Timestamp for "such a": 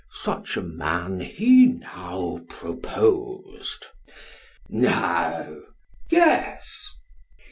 0.13-0.63